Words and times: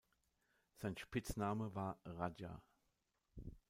Sein 0.77 0.97
Spitzname 0.97 1.75
war 1.75 1.99
"Rajah". 2.05 2.59